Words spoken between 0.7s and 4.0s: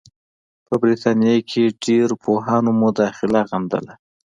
برټانیه کې ډېرو پوهانو مداخله غندله.